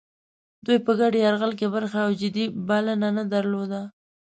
[0.65, 3.81] دوی په ګډ یرغل کې برخه او جدي بلنه نه درلوده.